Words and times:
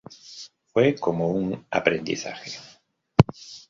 Fue 0.73 0.95
como 0.95 1.27
un 1.29 1.63
aprendizaje". 1.69 2.59